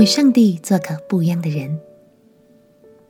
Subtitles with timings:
[0.00, 1.78] 为上帝做个不一样的人。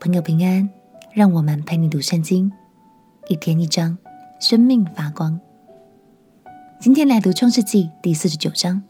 [0.00, 0.68] 朋友平安，
[1.14, 2.51] 让我们陪你读圣经，
[3.28, 3.96] 一天一章，
[4.40, 5.38] 生命发光。
[6.80, 8.83] 今天来读创世纪第四十九章。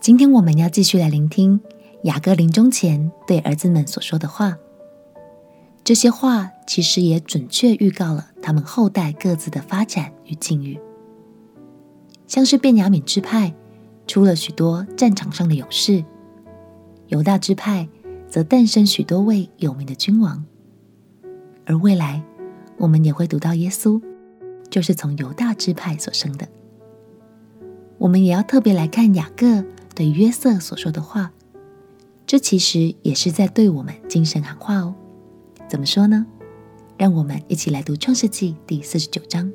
[0.00, 1.60] 今天我们要继续来聆听
[2.02, 4.58] 雅各临终前对儿子们所说的话。
[5.84, 10.80] 这些话其实也准确预告了他们后代各自的发展与境遇，
[12.26, 13.54] 像是便雅悯支派。
[14.06, 16.04] 出了许多战场上的勇士，
[17.08, 17.88] 犹大支派
[18.28, 20.44] 则诞生许多位有名的君王，
[21.64, 22.22] 而未来
[22.78, 24.00] 我们也会读到耶稣，
[24.68, 26.48] 就是从犹大支派所生的。
[27.98, 31.32] 我们也要特别来看雅各对约瑟所说的话，
[32.26, 34.94] 这其实也是在对我们精神喊话哦。
[35.68, 36.26] 怎么说呢？
[36.98, 39.50] 让我们一起来读创世纪第四十九章。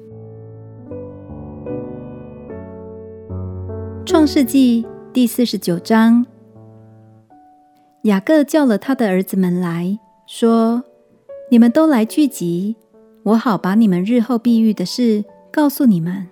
[4.18, 6.26] 创世纪第四十九章，
[8.02, 10.84] 雅各叫了他的儿子们来说
[11.52, 12.76] ：“你们都来聚集，
[13.22, 16.26] 我好把你们日后必遇的事告诉你们。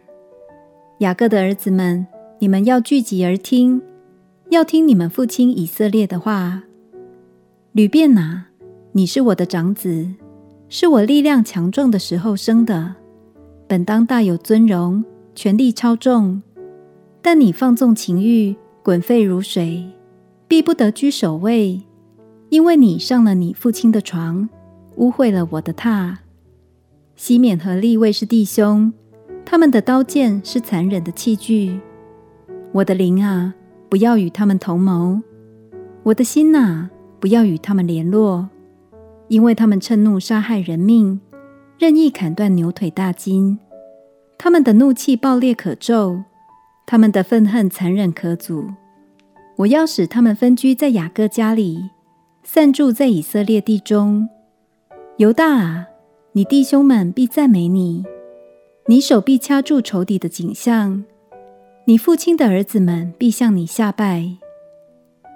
[0.97, 2.07] 雅各的儿子们，
[2.39, 3.79] 你们要聚集而听，
[4.49, 6.63] 要听你们父亲以色列的话。
[7.73, 8.47] 吕便哪，
[8.93, 10.07] 你是我的长子，
[10.69, 12.95] 是我力量强壮的时候生的，
[13.67, 15.05] 本当大有尊荣，
[15.35, 16.41] 权力超重。”
[17.25, 19.83] 但你放纵情欲，滚沸如水，
[20.47, 21.81] 必不得居首位，
[22.49, 24.47] 因为你上了你父亲的床，
[24.97, 26.17] 污秽了我的榻。
[27.15, 28.93] 西缅和利未是弟兄，
[29.43, 31.79] 他们的刀剑是残忍的器具。
[32.71, 33.55] 我的灵啊，
[33.89, 35.19] 不要与他们同谋；
[36.03, 38.47] 我的心呐、啊，不要与他们联络，
[39.29, 41.19] 因为他们趁怒杀害人命，
[41.79, 43.57] 任意砍断牛腿大筋。
[44.37, 46.21] 他们的怒气暴烈可咒。
[46.85, 48.67] 他们的愤恨残忍可阻，
[49.57, 51.89] 我要使他们分居在雅各家里，
[52.43, 54.29] 散住在以色列地中。
[55.17, 55.87] 犹大啊，
[56.33, 58.03] 你弟兄们必赞美你，
[58.87, 61.03] 你手必掐住仇敌的颈项，
[61.85, 64.37] 你父亲的儿子们必向你下拜。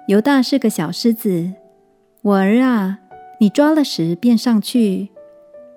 [0.06, 1.52] 犹大是个小狮子，
[2.22, 3.00] 我儿啊，
[3.40, 5.08] 你抓了时便上去，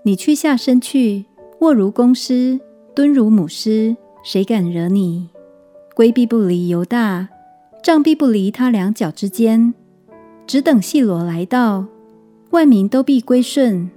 [0.04, 1.26] 你屈下身去，
[1.62, 2.60] 卧如公狮，
[2.94, 5.30] 蹲如母狮，谁敢惹你？
[5.96, 7.30] 龟必不离犹大，
[7.84, 9.76] 杖必不离他两脚之间，
[10.48, 11.86] 只等细罗来到，
[12.50, 13.92] 万民都必归顺。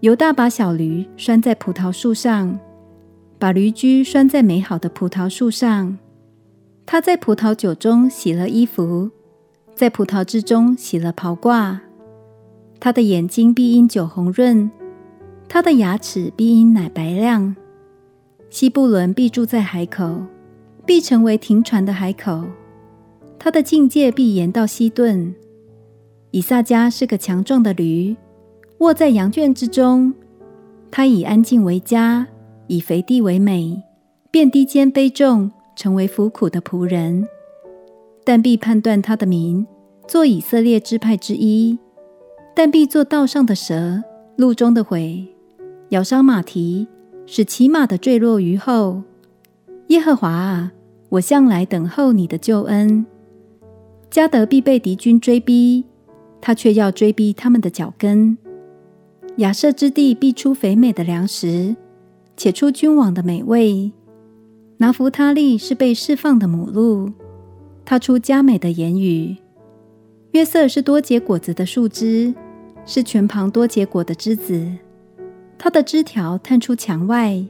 [0.00, 2.58] 犹大把小驴拴在葡萄树上，
[3.38, 5.96] 把驴驹拴在美好的葡萄树上。
[6.84, 9.10] 他在葡萄酒中洗了衣服，
[9.74, 11.78] 在葡萄汁中洗了袍褂。
[12.78, 14.70] 他的眼睛必因酒红润，
[15.48, 17.56] 他的牙齿必因奶白亮。
[18.50, 20.20] 西布伦必住在海口。
[20.90, 22.42] 必成为停船的海口，
[23.38, 25.32] 他的境界必延到西顿。
[26.32, 28.16] 以萨迦是个强壮的驴，
[28.78, 30.12] 卧在羊圈之中。
[30.90, 32.26] 他以安静为家，
[32.66, 33.80] 以肥地为美，
[34.32, 37.24] 便低肩卑重，成为服苦的仆人。
[38.24, 39.64] 但必判断他的民，
[40.08, 41.78] 做以色列支派之一。
[42.52, 44.02] 但必做道上的蛇，
[44.34, 45.28] 路中的虺，
[45.90, 46.88] 咬伤马蹄，
[47.26, 49.04] 使骑马的坠落于后。
[49.86, 50.72] 耶和华啊！
[51.10, 53.04] 我向来等候你的救恩。
[54.10, 55.84] 加得必被敌军追逼，
[56.40, 58.36] 他却要追逼他们的脚跟。
[59.36, 61.76] 亚设之地必出肥美的粮食，
[62.36, 63.92] 且出君王的美味。
[64.78, 67.12] 拿弗他利是被释放的母鹿，
[67.84, 69.36] 他出佳美的言语。
[70.32, 72.34] 约瑟是多结果子的树枝，
[72.84, 74.66] 是全旁多结果的枝子。
[75.58, 77.44] 他的枝条探出墙外，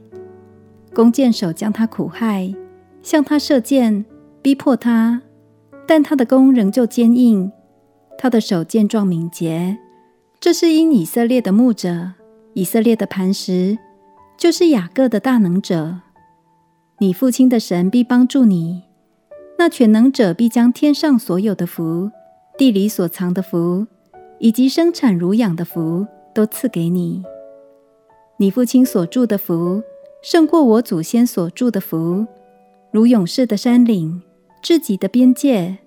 [0.93, 2.53] 弓箭手将他苦害。
[3.03, 4.05] 向他射箭，
[4.41, 5.21] 逼迫他，
[5.87, 7.51] 但他的弓仍旧坚硬，
[8.17, 9.77] 他的手健壮敏捷。
[10.39, 12.13] 这是因以色列的牧者，
[12.53, 13.77] 以色列的磐石，
[14.37, 15.99] 就是雅各的大能者。
[16.99, 18.83] 你父亲的神必帮助你，
[19.57, 22.11] 那全能者必将天上所有的福、
[22.57, 23.87] 地里所藏的福，
[24.39, 27.23] 以及生产乳养的福，都赐给你。
[28.37, 29.81] 你父亲所住的福，
[30.21, 32.25] 胜过我祖先所住的福。
[32.91, 34.21] 如勇士的山岭，
[34.61, 35.77] 至极的边界，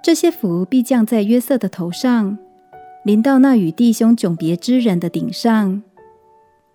[0.00, 2.38] 这些福必降在约瑟的头上，
[3.04, 5.82] 临到那与弟兄迥别之人的顶上。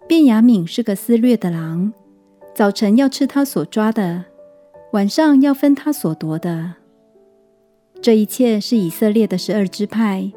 [0.06, 1.94] 便雅悯是个撕裂的狼，
[2.54, 4.25] 早晨要吃他所抓的，
[4.92, 6.74] 晚上要分他所夺的。
[8.01, 10.30] 这一切是以色列的十二支派，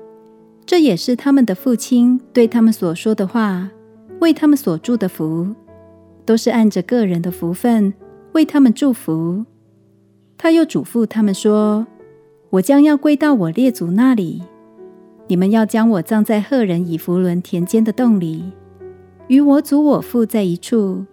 [0.65, 3.69] 这也是他们的父亲对他们所说的话，
[4.21, 5.53] 为他们所祝的福，
[6.25, 7.93] 都是按着个人的福分。
[8.37, 9.47] 为他们祝福，
[10.37, 11.87] 他又嘱咐他们说
[12.53, 14.43] ：“我将要归到我列祖那里。
[15.27, 18.53] 你们要将我葬在赫人以弗伦田间的洞里，
[19.29, 21.07] 与我祖我父在一处，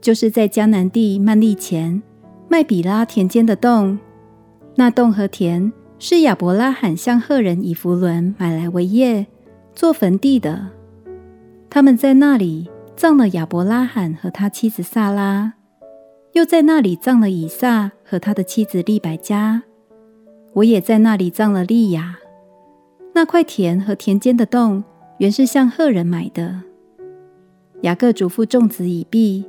[0.00, 2.02] 就是在迦南地曼利前
[2.48, 3.98] 麦比拉田间的洞。
[4.76, 9.26] 那洞和田是亚伯拉罕向赫人以弗伦买来为业，
[9.74, 10.68] 做坟地的。
[11.68, 15.52] 他们在那里葬了亚伯拉罕和他妻子撒拉，
[16.36, 19.62] 又在那里葬了以撒和他的妻子利百加。
[20.52, 22.18] 我也在那里葬了利亚。
[23.14, 24.84] 那块田和田间的洞，
[25.16, 26.60] 原是向赫人买的。
[27.80, 29.46] 雅各嘱咐众子已毕，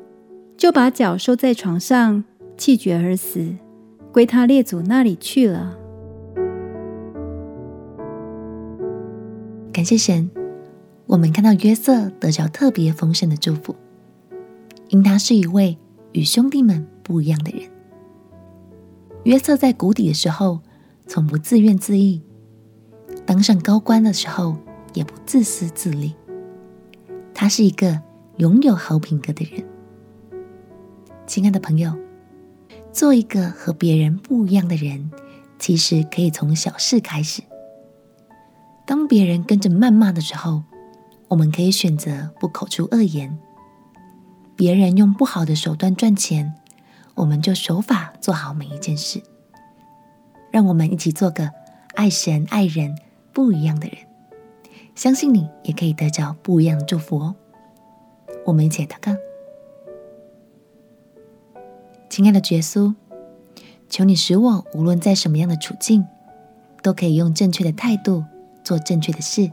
[0.56, 2.24] 就把脚收在床上，
[2.56, 3.54] 气绝而死，
[4.14, 5.78] 归他列祖那里去了。
[9.74, 10.32] 感谢神，
[11.08, 13.76] 我们看到约瑟得着特别丰盛的祝福，
[14.88, 15.78] 因他是一位
[16.18, 17.70] 与兄弟们不一样的人。
[19.24, 20.62] 约瑟在谷底的时候，
[21.06, 22.20] 从不自怨自艾。
[23.24, 24.58] 当上高官的时候，
[24.96, 26.16] 也不自私自利。
[27.36, 28.02] 他是一个
[28.38, 29.64] 拥有好品格的人。
[31.28, 31.96] 亲爱的朋友，
[32.92, 35.12] 做一个和别人不一样的人，
[35.60, 37.44] 其实可以从小事开始。
[38.88, 40.64] 当别人跟着谩骂的时候，
[41.28, 43.38] 我们可以选择不口出恶言。
[44.58, 46.56] 别人用不好的手段赚钱，
[47.16, 49.22] 我们就守法做好每一件事。
[50.52, 51.52] 让我们一起做个
[51.96, 52.98] 爱神爱人。
[53.34, 53.98] 不一样的人，
[54.96, 57.36] 相信你也可以得着不一样的祝福哦。
[58.48, 59.16] 我们一起来祷告，
[62.10, 62.96] 亲爱的耶稣，
[63.88, 66.04] 求你使我无论在什么样的处境，
[66.82, 68.26] 都可以用正确的态度
[68.64, 69.52] 做正确的事，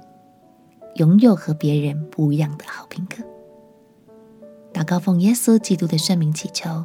[0.94, 3.16] 拥有和别人不一样的好品格。
[4.74, 6.84] 祷告奉耶稣基督的圣名祈求，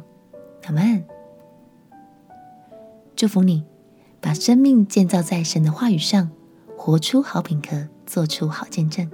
[0.64, 1.04] 阿门。
[3.16, 3.64] 祝福你，
[4.20, 6.30] 把生命建造在神的话语上。
[6.78, 9.10] 活出好品格，做出好见证。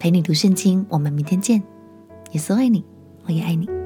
[0.00, 1.62] 陪你读圣经，我们明天见。
[2.32, 2.84] 耶稣爱你，
[3.26, 3.79] 我也爱你。